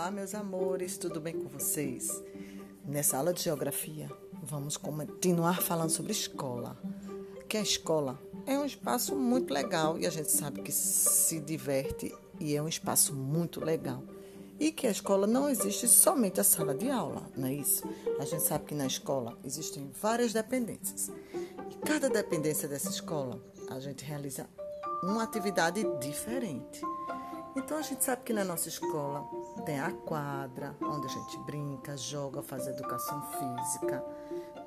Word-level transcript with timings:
Olá, 0.00 0.10
meus 0.10 0.34
amores, 0.34 0.96
tudo 0.96 1.20
bem 1.20 1.34
com 1.34 1.46
vocês? 1.46 2.24
Nessa 2.86 3.18
aula 3.18 3.34
de 3.34 3.42
geografia, 3.42 4.10
vamos 4.42 4.78
continuar 4.78 5.60
falando 5.60 5.90
sobre 5.90 6.10
escola. 6.12 6.74
Que 7.46 7.58
a 7.58 7.60
escola 7.60 8.18
é 8.46 8.58
um 8.58 8.64
espaço 8.64 9.14
muito 9.14 9.52
legal 9.52 9.98
e 9.98 10.06
a 10.06 10.10
gente 10.10 10.30
sabe 10.30 10.62
que 10.62 10.72
se 10.72 11.38
diverte 11.38 12.14
e 12.40 12.56
é 12.56 12.62
um 12.62 12.66
espaço 12.66 13.14
muito 13.14 13.62
legal. 13.62 14.02
E 14.58 14.72
que 14.72 14.86
a 14.86 14.90
escola 14.90 15.26
não 15.26 15.50
existe 15.50 15.86
somente 15.86 16.40
a 16.40 16.44
sala 16.44 16.74
de 16.74 16.90
aula, 16.90 17.30
não 17.36 17.48
é 17.48 17.52
isso? 17.52 17.86
A 18.18 18.24
gente 18.24 18.42
sabe 18.42 18.64
que 18.64 18.74
na 18.74 18.86
escola 18.86 19.36
existem 19.44 19.90
várias 20.00 20.32
dependências. 20.32 21.10
E 21.70 21.74
cada 21.86 22.08
dependência 22.08 22.66
dessa 22.66 22.88
escola, 22.88 23.38
a 23.68 23.78
gente 23.78 24.02
realiza 24.02 24.48
uma 25.02 25.24
atividade 25.24 25.84
diferente. 26.00 26.80
Então 27.54 27.76
a 27.76 27.82
gente 27.82 28.02
sabe 28.02 28.22
que 28.22 28.32
na 28.32 28.44
nossa 28.44 28.68
escola 28.68 29.28
tem 29.60 29.80
a 29.80 29.92
quadra, 29.92 30.74
onde 30.82 31.06
a 31.06 31.10
gente 31.10 31.38
brinca, 31.40 31.96
joga, 31.96 32.42
faz 32.42 32.66
educação 32.66 33.20
física, 33.32 34.04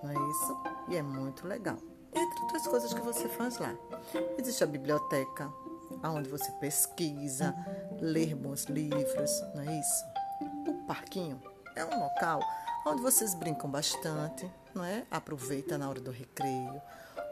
não 0.01 0.09
é 0.09 0.29
isso? 0.31 0.57
E 0.89 0.95
é 0.95 1.01
muito 1.01 1.47
legal. 1.47 1.77
Entre 2.13 2.41
outras 2.41 2.67
coisas 2.67 2.93
que 2.93 3.01
você 3.01 3.27
faz 3.27 3.57
lá. 3.57 3.75
Existe 4.37 4.63
a 4.63 4.67
biblioteca, 4.67 5.51
onde 6.03 6.29
você 6.29 6.51
pesquisa, 6.53 7.55
lê 7.99 8.33
bons 8.35 8.65
livros, 8.65 9.41
não 9.55 9.61
é 9.61 9.79
isso? 9.79 10.05
O 10.67 10.85
parquinho 10.85 11.41
é 11.75 11.83
um 11.83 11.99
local 11.99 12.39
onde 12.85 13.01
vocês 13.01 13.33
brincam 13.33 13.69
bastante, 13.69 14.49
não 14.73 14.83
é? 14.83 15.05
Aproveita 15.09 15.77
na 15.77 15.89
hora 15.89 16.01
do 16.01 16.11
recreio. 16.11 16.81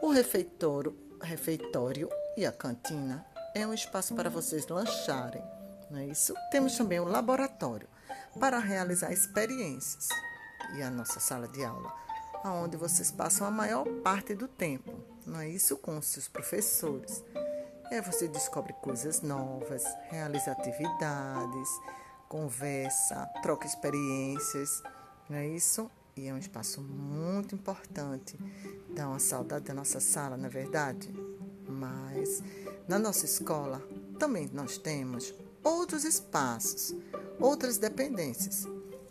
O 0.00 0.10
refeitório, 0.10 0.96
refeitório 1.22 2.08
e 2.36 2.44
a 2.46 2.52
cantina 2.52 3.24
é 3.54 3.66
um 3.66 3.74
espaço 3.74 4.14
para 4.14 4.30
vocês 4.30 4.66
lancharem, 4.68 5.44
não 5.92 5.98
é 5.98 6.06
isso? 6.06 6.34
Temos 6.50 6.74
também 6.74 6.98
o 6.98 7.04
laboratório 7.04 7.86
para 8.40 8.58
realizar 8.58 9.12
experiências 9.12 10.08
e 10.74 10.82
a 10.82 10.90
nossa 10.90 11.20
sala 11.20 11.46
de 11.46 11.62
aula, 11.62 11.94
onde 12.42 12.78
vocês 12.78 13.10
passam 13.10 13.46
a 13.46 13.50
maior 13.50 13.86
parte 14.02 14.34
do 14.34 14.48
tempo, 14.48 14.90
não 15.26 15.38
é 15.38 15.48
isso? 15.50 15.76
Com 15.76 15.98
os 15.98 16.06
seus 16.06 16.28
professores. 16.28 17.22
É 17.90 18.00
você 18.00 18.26
descobre 18.26 18.72
coisas 18.72 19.20
novas, 19.20 19.84
realiza 20.08 20.52
atividades, 20.52 21.68
conversa, 22.26 23.28
troca 23.42 23.66
experiências, 23.66 24.82
não 25.28 25.36
é 25.36 25.46
isso? 25.46 25.90
E 26.16 26.26
é 26.26 26.32
um 26.32 26.38
espaço 26.38 26.80
muito 26.80 27.54
importante. 27.54 28.38
Dá 28.94 29.06
uma 29.08 29.18
saudade 29.18 29.66
da 29.66 29.74
nossa 29.74 30.00
sala, 30.00 30.38
não 30.38 30.46
é 30.46 30.48
verdade? 30.48 31.12
Mas 31.68 32.42
na 32.88 32.98
nossa 32.98 33.26
escola 33.26 33.82
também 34.18 34.48
nós 34.54 34.78
temos 34.78 35.34
outros 35.62 36.04
espaços, 36.04 36.94
outras 37.40 37.78
dependências, 37.78 38.66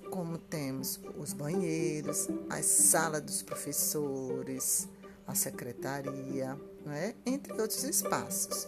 como 0.10 0.38
temos 0.38 1.00
os 1.18 1.34
banheiros, 1.34 2.28
as 2.50 2.66
salas 2.66 3.22
dos 3.22 3.42
professores, 3.42 4.88
a 5.26 5.34
secretaria, 5.34 6.60
é? 6.88 7.16
entre 7.26 7.54
outros 7.54 7.84
espaços. 7.84 8.68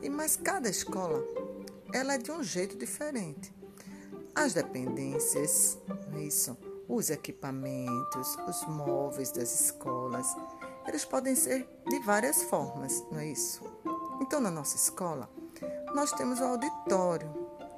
E 0.00 0.08
mas 0.08 0.36
cada 0.36 0.68
escola 0.68 1.22
ela 1.92 2.14
é 2.14 2.18
de 2.18 2.30
um 2.30 2.42
jeito 2.42 2.76
diferente. 2.76 3.52
As 4.34 4.54
dependências, 4.54 5.76
é 6.14 6.20
isso, 6.22 6.56
os 6.88 7.10
equipamentos, 7.10 8.36
os 8.48 8.66
móveis 8.68 9.32
das 9.32 9.66
escolas, 9.66 10.26
eles 10.86 11.04
podem 11.04 11.34
ser 11.34 11.68
de 11.88 11.98
várias 12.00 12.42
formas, 12.44 13.04
não 13.10 13.18
é 13.18 13.26
isso? 13.26 13.62
Então, 14.20 14.40
na 14.40 14.50
nossa 14.50 14.76
escola, 14.76 15.28
nós 15.94 16.12
temos 16.12 16.40
o 16.40 16.44
auditório, 16.44 17.30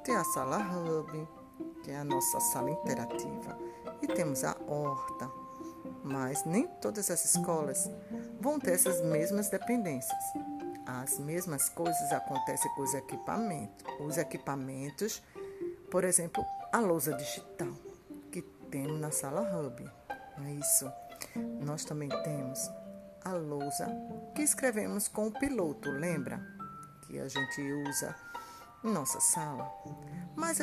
tem 0.03 0.15
a 0.15 0.23
sala 0.23 0.59
hub, 0.59 1.27
que 1.83 1.91
é 1.91 1.97
a 1.97 2.03
nossa 2.03 2.39
sala 2.39 2.69
interativa, 2.69 3.57
e 4.01 4.07
temos 4.07 4.43
a 4.43 4.55
horta. 4.67 5.29
Mas 6.03 6.43
nem 6.45 6.67
todas 6.81 7.09
as 7.09 7.25
escolas 7.25 7.89
vão 8.39 8.59
ter 8.59 8.73
essas 8.73 9.01
mesmas 9.01 9.49
dependências. 9.49 10.23
As 10.85 11.17
mesmas 11.17 11.69
coisas 11.69 12.11
acontecem 12.11 12.69
com 12.75 12.81
os 12.81 12.93
equipamentos. 12.93 13.85
Os 14.01 14.17
equipamentos, 14.17 15.23
por 15.89 16.03
exemplo, 16.03 16.45
a 16.71 16.79
lousa 16.79 17.13
digital, 17.13 17.73
que 18.31 18.41
temos 18.69 18.99
na 18.99 19.11
sala 19.11 19.41
hub. 19.41 19.89
É 20.45 20.51
isso? 20.53 20.91
Nós 21.61 21.85
também 21.85 22.09
temos 22.09 22.69
a 23.23 23.31
lousa 23.31 23.87
que 24.35 24.41
escrevemos 24.41 25.07
com 25.07 25.27
o 25.27 25.31
piloto, 25.31 25.89
lembra? 25.89 26.52
Que 27.13 27.19
a 27.19 27.27
gente 27.27 27.61
usa 27.87 28.15
em 28.83 28.89
nossa 28.89 29.19
sala. 29.19 29.71
Mas 30.35 30.57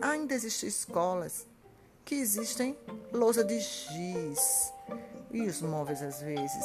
ainda 0.00 0.34
existem 0.34 0.68
escolas 0.68 1.48
que 2.04 2.14
existem 2.14 2.78
lousa 3.12 3.42
de 3.42 3.58
giz 3.58 4.72
e 5.32 5.42
os 5.42 5.60
móveis 5.60 6.00
às 6.00 6.22
vezes 6.22 6.64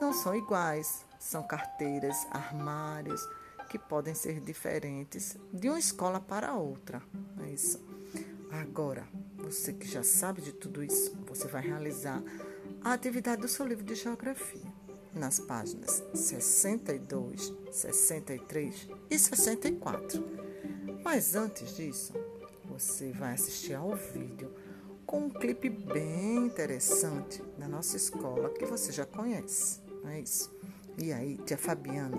não 0.00 0.12
são 0.12 0.32
iguais, 0.32 1.04
são 1.18 1.42
carteiras, 1.42 2.16
armários 2.30 3.20
que 3.68 3.80
podem 3.80 4.14
ser 4.14 4.38
diferentes 4.38 5.36
de 5.52 5.68
uma 5.68 5.80
escola 5.80 6.20
para 6.20 6.54
outra. 6.54 7.02
É 7.44 7.50
isso. 7.50 7.84
Agora, 8.48 9.08
você 9.38 9.72
que 9.72 9.88
já 9.88 10.04
sabe 10.04 10.40
de 10.40 10.52
tudo 10.52 10.84
isso, 10.84 11.16
você 11.26 11.48
vai 11.48 11.62
realizar 11.62 12.22
a 12.80 12.92
atividade 12.92 13.42
do 13.42 13.48
seu 13.48 13.66
livro 13.66 13.82
de 13.82 13.96
geografia 13.96 14.81
nas 15.14 15.38
páginas 15.38 16.02
62, 16.14 17.52
63 17.70 18.88
e 19.10 19.18
64. 19.18 20.24
Mas 21.04 21.34
antes 21.34 21.76
disso, 21.76 22.12
você 22.64 23.12
vai 23.12 23.34
assistir 23.34 23.74
ao 23.74 23.94
vídeo 23.94 24.50
com 25.04 25.26
um 25.26 25.30
clipe 25.30 25.68
bem 25.68 26.36
interessante 26.46 27.42
da 27.58 27.68
nossa 27.68 27.96
escola 27.96 28.48
que 28.50 28.64
você 28.64 28.90
já 28.92 29.04
conhece, 29.04 29.80
não 30.02 30.10
é 30.10 30.20
isso? 30.20 30.50
E 30.98 31.12
aí, 31.12 31.36
tia 31.38 31.58
Fabiana 31.58 32.16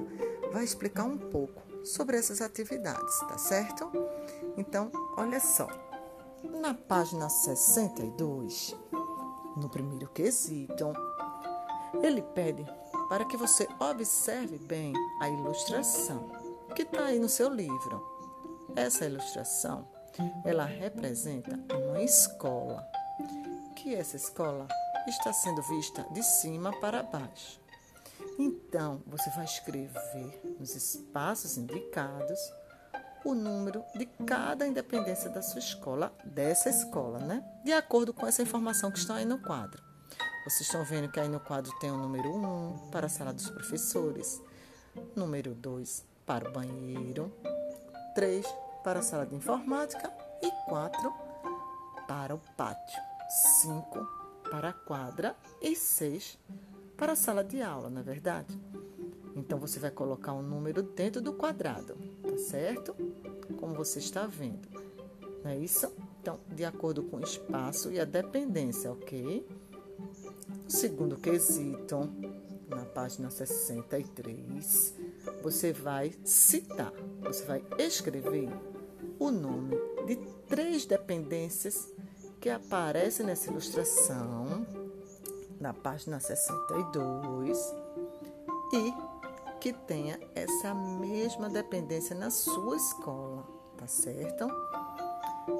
vai 0.51 0.63
explicar 0.63 1.05
um 1.05 1.17
pouco 1.17 1.61
sobre 1.83 2.17
essas 2.17 2.41
atividades, 2.41 3.19
tá 3.19 3.37
certo? 3.37 3.91
Então, 4.57 4.91
olha 5.17 5.39
só. 5.39 5.67
Na 6.43 6.73
página 6.73 7.29
62, 7.29 8.75
no 9.55 9.69
primeiro 9.69 10.07
quesito, 10.09 10.93
ele 12.01 12.21
pede 12.21 12.65
para 13.13 13.25
que 13.25 13.37
você 13.37 13.67
observe 13.79 14.57
bem 14.57 14.91
a 15.21 15.29
ilustração 15.29 16.31
que 16.75 16.81
está 16.81 17.05
aí 17.05 17.19
no 17.19 17.29
seu 17.29 17.47
livro. 17.47 18.03
Essa 18.75 19.05
ilustração, 19.05 19.87
ela 20.43 20.65
representa 20.65 21.59
uma 21.75 22.01
escola, 22.01 22.83
que 23.75 23.93
essa 23.93 24.15
escola 24.15 24.67
está 25.07 25.31
sendo 25.31 25.61
vista 25.61 26.03
de 26.11 26.23
cima 26.23 26.71
para 26.79 27.03
baixo. 27.03 27.61
Então, 28.39 29.03
você 29.05 29.29
vai 29.29 29.45
escrever 29.45 30.41
nos 30.59 30.75
espaços 30.75 31.55
indicados 31.55 32.39
o 33.23 33.35
número 33.35 33.85
de 33.93 34.07
cada 34.25 34.65
independência 34.65 35.29
da 35.29 35.43
sua 35.43 35.59
escola, 35.59 36.11
dessa 36.25 36.67
escola, 36.67 37.19
né? 37.19 37.45
De 37.63 37.73
acordo 37.73 38.11
com 38.11 38.25
essa 38.25 38.41
informação 38.41 38.91
que 38.91 38.97
está 38.97 39.17
aí 39.17 39.25
no 39.25 39.37
quadro. 39.37 39.92
Vocês 40.43 40.61
estão 40.61 40.83
vendo 40.83 41.09
que 41.09 41.21
aí 41.21 41.29
no 41.29 41.39
quadro 41.39 41.71
tem 41.79 41.89
o 41.89 41.95
número 41.95 42.29
1 42.35 42.89
para 42.91 43.05
a 43.05 43.09
sala 43.09 43.31
dos 43.31 43.49
professores, 43.49 44.41
número 45.15 45.55
2 45.55 46.03
para 46.25 46.49
o 46.49 46.51
banheiro, 46.51 47.31
3 48.13 48.45
para 48.83 48.99
a 48.99 49.01
sala 49.01 49.25
de 49.25 49.35
informática 49.35 50.11
e 50.41 50.51
4 50.67 51.13
para 52.05 52.35
o 52.35 52.41
pátio, 52.57 53.01
5 53.61 54.05
para 54.51 54.69
a 54.69 54.73
quadra 54.73 55.33
e 55.61 55.77
6 55.77 56.37
para 56.97 57.13
a 57.13 57.15
sala 57.15 57.41
de 57.41 57.61
aula, 57.61 57.89
não 57.89 58.01
é 58.01 58.03
verdade? 58.03 58.59
Então 59.37 59.57
você 59.57 59.79
vai 59.79 59.91
colocar 59.91 60.33
um 60.33 60.41
número 60.41 60.83
dentro 60.83 61.21
do 61.21 61.31
quadrado, 61.31 61.95
tá 62.21 62.37
certo? 62.37 62.93
Como 63.57 63.73
você 63.73 63.99
está 63.99 64.27
vendo. 64.27 64.67
Não 65.41 65.51
é 65.51 65.57
isso? 65.57 65.89
Então, 66.21 66.37
de 66.49 66.65
acordo 66.65 67.03
com 67.03 67.17
o 67.17 67.23
espaço 67.23 67.91
e 67.91 67.99
a 67.99 68.05
dependência, 68.05 68.91
ok? 68.91 69.45
Segundo 70.73 71.17
quesito, 71.17 72.09
na 72.67 72.83
página 72.83 73.29
63, 73.29 74.95
você 75.43 75.71
vai 75.71 76.11
citar, 76.25 76.91
você 77.21 77.45
vai 77.45 77.63
escrever 77.77 78.49
o 79.19 79.29
nome 79.29 79.77
de 80.07 80.15
três 80.49 80.87
dependências 80.87 81.93
que 82.41 82.49
aparecem 82.49 83.23
nessa 83.23 83.51
ilustração, 83.51 84.65
na 85.59 85.75
página 85.75 86.19
62, 86.19 87.75
e 88.73 88.93
que 89.59 89.73
tenha 89.73 90.19
essa 90.33 90.73
mesma 90.73 91.51
dependência 91.51 92.15
na 92.15 92.31
sua 92.31 92.77
escola, 92.77 93.47
tá 93.77 93.85
certo? 93.85 94.47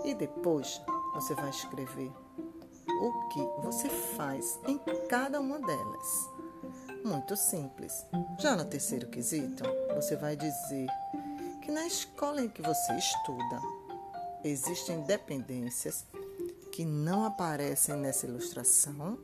E 0.03 0.15
depois 0.15 0.81
você 1.13 1.35
vai 1.35 1.51
escrever 1.51 2.11
o 3.03 3.27
que 3.27 3.41
você 3.61 3.89
faz 3.89 4.57
em 4.65 4.79
cada 5.09 5.41
uma 5.41 5.59
delas. 5.59 6.29
Muito 7.03 7.35
simples. 7.35 8.05
Já 8.39 8.55
no 8.55 8.63
terceiro 8.63 9.07
quesito, 9.07 9.63
você 9.93 10.15
vai 10.15 10.37
dizer 10.37 10.87
que 11.61 11.69
na 11.69 11.85
escola 11.85 12.41
em 12.41 12.47
que 12.47 12.61
você 12.61 12.93
estuda, 12.95 13.61
existem 14.43 15.01
dependências 15.01 16.05
que 16.71 16.85
não 16.85 17.25
aparecem 17.25 17.97
nessa 17.97 18.25
ilustração? 18.25 19.19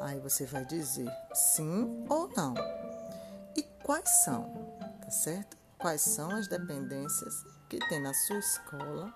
Aí 0.00 0.20
você 0.20 0.46
vai 0.46 0.64
dizer 0.64 1.10
sim 1.34 2.06
ou 2.08 2.28
não. 2.36 2.54
E 3.56 3.64
quais 3.82 4.08
são? 4.24 4.78
Tá 5.00 5.10
certo? 5.10 5.56
Quais 5.76 6.02
são 6.02 6.30
as 6.30 6.46
dependências 6.46 7.34
que 7.68 7.80
tem 7.88 8.00
na 8.00 8.14
sua 8.14 8.38
escola 8.38 9.12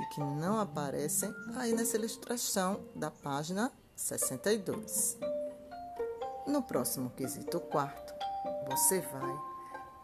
e 0.00 0.06
que 0.06 0.20
não 0.20 0.60
aparecem 0.60 1.34
aí 1.56 1.72
nessa 1.72 1.96
ilustração 1.96 2.80
da 2.94 3.10
página 3.10 3.72
62. 3.94 5.18
No 6.46 6.62
próximo 6.62 7.10
quesito 7.10 7.60
quarto, 7.60 8.14
você 8.68 9.00
vai 9.00 9.36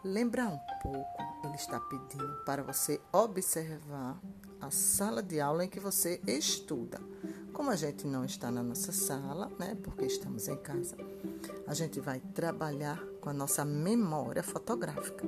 lembrar 0.03 0.47
um 0.47 0.59
pouco. 0.81 1.23
Ele 1.43 1.55
está 1.55 1.79
pedindo 1.79 2.43
para 2.45 2.63
você 2.63 2.99
observar 3.11 4.19
a 4.59 4.71
sala 4.71 5.21
de 5.21 5.39
aula 5.39 5.65
em 5.65 5.69
que 5.69 5.79
você 5.79 6.21
estuda. 6.25 6.99
Como 7.53 7.69
a 7.69 7.75
gente 7.75 8.07
não 8.07 8.25
está 8.25 8.49
na 8.49 8.63
nossa 8.63 8.91
sala, 8.91 9.51
né, 9.59 9.77
porque 9.83 10.05
estamos 10.05 10.47
em 10.47 10.57
casa, 10.57 10.97
a 11.67 11.73
gente 11.73 11.99
vai 11.99 12.19
trabalhar 12.19 12.99
com 13.21 13.29
a 13.29 13.33
nossa 13.33 13.63
memória 13.63 14.41
fotográfica. 14.41 15.27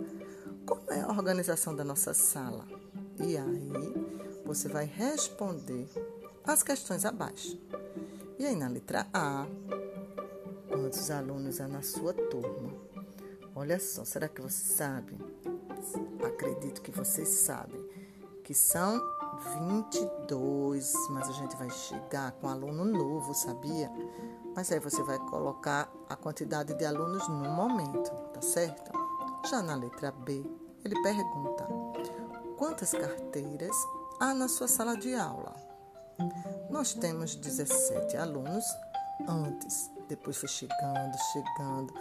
Como 0.65 0.91
é 0.91 1.01
a 1.01 1.09
organização 1.09 1.75
da 1.75 1.83
nossa 1.83 2.13
sala? 2.13 2.65
E 3.19 3.37
aí 3.37 4.24
você 4.45 4.69
vai 4.69 4.85
responder 4.85 5.89
as 6.43 6.61
questões 6.61 7.03
abaixo. 7.03 7.59
E 8.37 8.45
aí 8.45 8.55
na 8.55 8.67
letra 8.67 9.07
A, 9.13 9.47
quantos 10.69 11.09
alunos 11.09 11.59
há 11.59 11.67
na 11.67 11.81
sua 11.81 12.13
turma? 12.13 12.73
Olha 13.55 13.79
só, 13.79 14.05
será 14.05 14.27
que 14.27 14.41
você 14.41 14.73
sabe? 14.75 15.17
Acredito 16.23 16.81
que 16.81 16.91
você 16.91 17.25
sabe 17.25 17.73
que 18.43 18.53
são 18.53 19.01
22, 19.57 20.93
mas 21.09 21.27
a 21.29 21.31
gente 21.31 21.55
vai 21.55 21.69
chegar 21.69 22.31
com 22.33 22.47
aluno 22.47 22.85
novo, 22.85 23.33
sabia? 23.33 23.91
Mas 24.55 24.71
aí 24.71 24.79
você 24.79 25.01
vai 25.01 25.17
colocar 25.17 25.91
a 26.07 26.15
quantidade 26.15 26.73
de 26.75 26.85
alunos 26.85 27.27
no 27.27 27.49
momento, 27.49 28.11
tá 28.33 28.41
certo? 28.41 28.91
Já 29.49 29.61
na 29.61 29.75
letra 29.75 30.11
B, 30.11 30.45
ele 30.83 31.01
pergunta: 31.01 31.67
quantas 32.57 32.91
carteiras 32.91 33.75
há 34.19 34.33
na 34.33 34.47
sua 34.47 34.67
sala 34.67 34.95
de 34.95 35.13
aula? 35.13 35.55
Nós 36.69 36.93
temos 36.93 37.35
17 37.35 38.17
alunos 38.17 38.65
antes, 39.27 39.89
depois 40.07 40.37
foi 40.37 40.49
chegando, 40.49 41.17
chegando, 41.33 41.93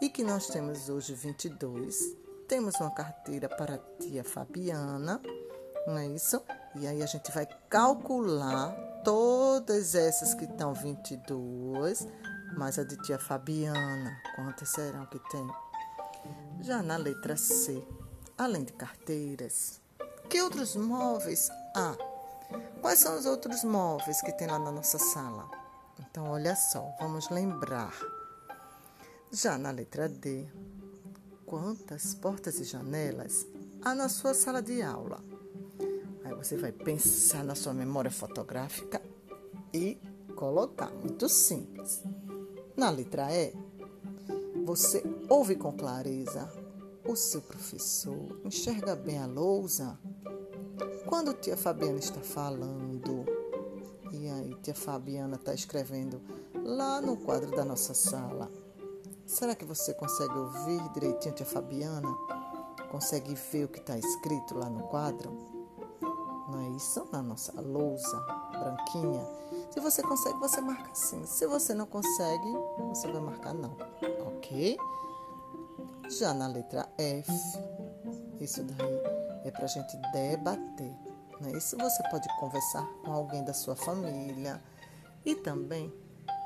e 0.00 0.08
que 0.08 0.24
nós 0.24 0.48
temos 0.48 0.88
hoje 0.88 1.14
22. 1.14 1.96
Temos 2.48 2.74
uma 2.80 2.90
carteira 2.90 3.48
para 3.48 3.76
a 3.76 3.78
tia 3.98 4.24
Fabiana, 4.24 5.20
não 5.86 5.98
é 5.98 6.06
isso? 6.08 6.42
E 6.74 6.86
aí 6.86 7.02
a 7.02 7.06
gente 7.06 7.30
vai 7.32 7.46
calcular 7.68 8.74
todas 9.04 9.94
essas 9.94 10.34
que 10.34 10.44
estão 10.44 10.74
22, 10.74 12.06
mais 12.56 12.78
a 12.78 12.84
de 12.84 12.96
tia 13.02 13.18
Fabiana. 13.18 14.20
Quantas 14.34 14.68
serão 14.70 15.06
que 15.06 15.18
tem? 15.30 15.46
Já 16.60 16.82
na 16.82 16.96
letra 16.96 17.36
C, 17.36 17.82
além 18.36 18.64
de 18.64 18.72
carteiras, 18.72 19.80
que 20.28 20.42
outros 20.42 20.76
móveis 20.76 21.50
há? 21.74 21.96
Quais 22.80 22.98
são 22.98 23.18
os 23.18 23.26
outros 23.26 23.62
móveis 23.64 24.20
que 24.20 24.32
tem 24.32 24.46
lá 24.46 24.58
na 24.58 24.72
nossa 24.72 24.98
sala? 24.98 25.50
Então, 25.98 26.30
olha 26.30 26.56
só, 26.56 26.94
vamos 26.98 27.28
lembrar. 27.30 27.94
Já 29.30 29.56
na 29.56 29.70
letra 29.70 30.08
D, 30.08 30.48
quantas 31.46 32.14
portas 32.14 32.58
e 32.58 32.64
janelas 32.64 33.46
há 33.82 33.94
na 33.94 34.08
sua 34.08 34.34
sala 34.34 34.60
de 34.60 34.82
aula? 34.82 35.22
Aí 36.24 36.34
você 36.34 36.56
vai 36.56 36.72
pensar 36.72 37.44
na 37.44 37.54
sua 37.54 37.72
memória 37.72 38.10
fotográfica 38.10 39.00
e 39.72 40.00
colocar. 40.34 40.90
Muito 40.90 41.28
simples. 41.28 42.02
Na 42.76 42.90
letra 42.90 43.28
E, 43.32 43.54
você 44.64 45.04
ouve 45.28 45.54
com 45.54 45.72
clareza 45.72 46.50
o 47.04 47.14
seu 47.14 47.42
professor, 47.42 48.40
enxerga 48.44 48.94
bem 48.96 49.18
a 49.18 49.26
lousa 49.26 49.98
quando 51.10 51.34
tia 51.34 51.56
Fabiana 51.56 51.98
está 51.98 52.20
falando, 52.20 53.26
e 54.12 54.30
aí 54.30 54.54
tia 54.62 54.74
Fabiana 54.74 55.34
está 55.34 55.52
escrevendo 55.52 56.22
lá 56.64 57.00
no 57.00 57.16
quadro 57.16 57.50
da 57.50 57.64
nossa 57.64 57.92
sala, 57.94 58.48
será 59.26 59.56
que 59.56 59.64
você 59.64 59.92
consegue 59.92 60.38
ouvir 60.38 60.80
direitinho 60.92 61.34
tia 61.34 61.44
Fabiana? 61.44 62.08
Consegue 62.92 63.34
ver 63.34 63.64
o 63.64 63.68
que 63.68 63.80
está 63.80 63.98
escrito 63.98 64.56
lá 64.56 64.70
no 64.70 64.84
quadro? 64.84 65.36
Não 66.48 66.60
é 66.60 66.76
isso? 66.76 67.04
Na 67.12 67.20
nossa 67.20 67.60
lousa 67.60 68.18
branquinha. 68.52 69.26
Se 69.70 69.80
você 69.80 70.02
consegue, 70.02 70.38
você 70.38 70.60
marca 70.60 70.90
sim. 70.94 71.24
Se 71.26 71.44
você 71.46 71.74
não 71.74 71.86
consegue, 71.86 72.52
você 72.88 73.10
vai 73.10 73.20
marcar 73.20 73.54
não. 73.54 73.76
Ok? 74.28 74.78
Já 76.08 76.32
na 76.34 76.46
letra 76.46 76.88
F, 76.98 77.32
isso 78.40 78.62
daí 78.62 79.19
é 79.44 79.50
para 79.50 79.64
a 79.64 79.68
gente 79.68 79.96
debater. 80.12 80.92
Né? 81.40 81.52
Isso 81.56 81.76
você 81.76 82.02
pode 82.10 82.28
conversar 82.38 82.84
com 83.04 83.12
alguém 83.12 83.44
da 83.44 83.54
sua 83.54 83.74
família. 83.74 84.60
E 85.24 85.34
também 85.34 85.92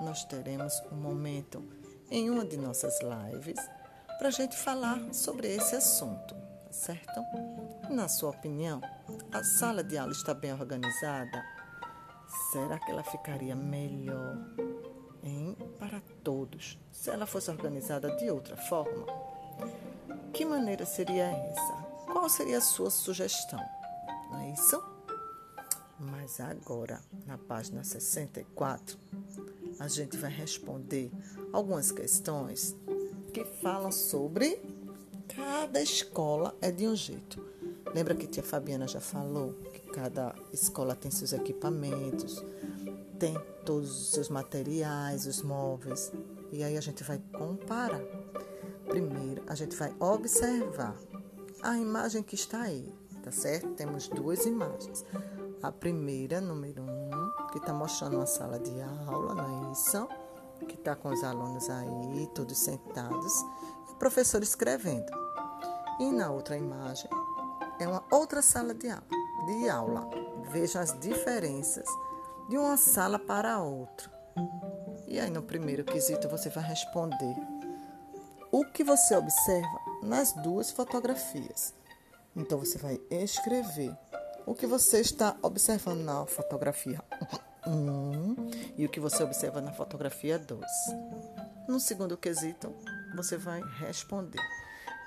nós 0.00 0.25
teremos 0.25 0.81
um 0.93 0.96
momento 0.96 1.62
em 2.11 2.31
uma 2.31 2.44
de 2.44 2.56
nossas 2.56 2.99
lives 3.00 3.58
para 4.19 4.29
a 4.29 4.31
gente 4.31 4.56
falar 4.56 5.12
sobre 5.12 5.49
esse 5.49 5.75
assunto, 5.75 6.35
tá 6.35 6.73
certo? 6.73 7.20
Na 7.91 8.08
sua 8.08 8.31
opinião, 8.31 8.81
a 9.32 9.43
sala 9.43 9.82
de 9.82 9.99
aula 9.99 10.12
está 10.12 10.35
bem 10.35 10.52
organizada? 10.52 11.44
Será 12.52 12.79
que 12.79 12.91
ela 12.91 13.02
ficaria 13.02 13.55
melhor 13.55 14.38
hein, 15.23 15.56
para 15.79 16.00
todos 16.23 16.79
se 16.91 17.11
ela 17.11 17.26
fosse 17.26 17.50
organizada 17.50 18.14
de 18.17 18.31
outra 18.31 18.56
forma? 18.56 19.06
Que 20.32 20.44
maneira 20.44 20.85
seria 20.85 21.26
essa? 21.26 21.83
Qual 22.14 22.28
seria 22.28 22.58
a 22.58 22.61
sua 22.61 22.90
sugestão? 22.90 23.58
Não 24.31 24.38
é 24.38 24.52
isso? 24.52 24.81
Mas 25.99 26.38
agora, 26.38 27.02
na 27.26 27.37
página 27.37 27.82
64, 27.82 28.96
a 29.81 29.88
gente 29.88 30.16
vai 30.16 30.31
responder 30.31 31.11
algumas 31.52 31.90
questões 31.90 32.76
que 33.32 33.44
falam 33.44 33.90
sobre 33.90 34.62
cada 35.34 35.82
escola 35.82 36.56
é 36.62 36.70
de 36.70 36.87
um 36.87 36.94
jeito. 36.94 37.44
Lembra 37.93 38.15
que 38.15 38.29
tia 38.29 38.44
Fabiana 38.44 38.86
já 38.86 39.00
falou 39.00 39.53
que 39.72 39.81
cada 39.91 40.36
escola 40.53 40.94
tem 40.94 41.10
seus 41.10 41.32
equipamentos, 41.32 42.44
tem 43.19 43.36
todos 43.65 43.91
os 43.91 44.10
seus 44.12 44.29
materiais, 44.29 45.27
os 45.27 45.43
móveis, 45.43 46.12
e 46.53 46.62
aí 46.62 46.77
a 46.77 46.81
gente 46.81 47.03
vai 47.03 47.20
comparar. 47.32 48.03
Primeiro, 48.86 49.43
a 49.48 49.56
gente 49.56 49.74
vai 49.74 49.93
observar 49.98 50.96
a 51.64 51.78
imagem 51.78 52.22
que 52.22 52.34
está 52.34 52.60
aí, 52.60 52.94
tá 53.22 53.32
certo? 53.32 53.68
Temos 53.70 54.06
duas 54.08 54.44
imagens. 54.44 55.04
A 55.62 55.72
primeira, 55.72 56.40
número 56.40 56.82
um, 56.82 57.48
que 57.50 57.58
está 57.58 57.72
mostrando 57.72 58.16
uma 58.16 58.26
sala 58.26 58.58
de 58.58 58.82
aula, 58.82 59.34
não 59.34 59.68
é 59.68 59.72
isso? 59.72 60.06
Que 60.68 60.74
está 60.74 60.94
com 60.94 61.08
os 61.08 61.24
alunos 61.24 61.70
aí, 61.70 62.26
todos 62.34 62.58
sentados, 62.58 63.32
e 63.88 63.92
o 63.92 63.96
professor 63.96 64.42
escrevendo. 64.42 65.10
E 65.98 66.12
na 66.12 66.30
outra 66.30 66.56
imagem 66.56 67.08
é 67.80 67.88
uma 67.88 68.04
outra 68.10 68.42
sala 68.42 68.74
de 68.74 68.90
aula. 68.90 69.06
De 69.46 69.68
aula. 69.70 70.10
Vejam 70.50 70.82
as 70.82 70.98
diferenças 71.00 71.86
de 72.48 72.58
uma 72.58 72.76
sala 72.76 73.18
para 73.18 73.58
outra. 73.58 74.12
E 75.06 75.18
aí 75.18 75.30
no 75.30 75.42
primeiro 75.42 75.84
quesito 75.84 76.28
você 76.28 76.50
vai 76.50 76.64
responder 76.64 77.36
o 78.55 78.65
que 78.65 78.84
você 78.84 79.17
observa 79.17 79.81
nas 80.01 80.32
duas 80.32 80.70
fotografias. 80.70 81.75
Então 82.37 82.56
você 82.56 82.79
vai 82.79 83.01
escrever 83.11 83.93
o 84.46 84.55
que 84.55 84.65
você 84.65 85.01
está 85.01 85.37
observando 85.43 86.05
na 86.05 86.25
fotografia 86.25 87.03
1 87.67 88.37
e 88.79 88.87
o 88.87 88.89
que 88.89 89.01
você 89.01 89.25
observa 89.25 89.61
na 89.61 89.73
fotografia 89.73 90.39
2. 90.39 90.61
No 91.67 91.81
segundo 91.81 92.17
quesito, 92.17 92.73
você 93.17 93.37
vai 93.37 93.61
responder 93.81 94.41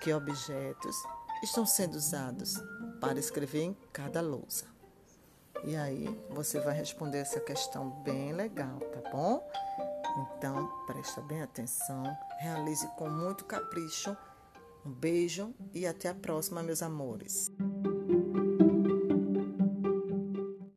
que 0.01 0.13
objetos 0.13 0.97
estão 1.41 1.65
sendo 1.65 1.95
usados 1.95 2.55
para 2.99 3.17
escrever 3.17 3.61
em 3.61 3.77
cada 3.93 4.19
lousa. 4.19 4.65
E 5.63 5.73
aí 5.77 6.05
você 6.31 6.59
vai 6.59 6.75
responder 6.75 7.19
essa 7.19 7.39
questão 7.39 7.91
bem 8.03 8.33
legal, 8.33 8.77
tá 8.77 9.09
bom? 9.09 9.41
Então, 10.17 10.67
presta 10.87 11.21
bem 11.21 11.41
atenção, 11.41 12.03
realize 12.39 12.87
com 12.97 13.09
muito 13.09 13.45
capricho. 13.45 14.17
Um 14.85 14.91
beijo 14.91 15.53
e 15.73 15.85
até 15.85 16.09
a 16.09 16.15
próxima, 16.15 16.63
meus 16.63 16.81
amores. 16.81 17.51